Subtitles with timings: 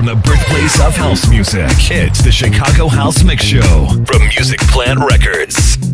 [0.00, 1.68] from the birthplace of house music.
[1.90, 5.89] It's the Chicago House Mix Show from Music Plant Records.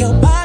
[0.00, 0.37] your body.